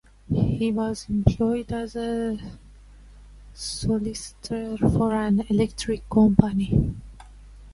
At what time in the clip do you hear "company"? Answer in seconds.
6.09-6.95